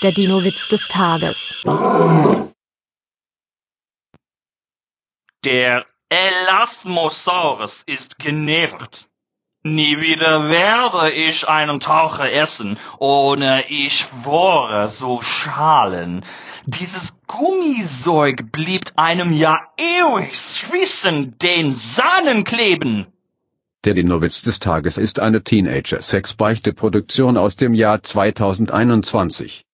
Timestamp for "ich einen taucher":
11.10-12.30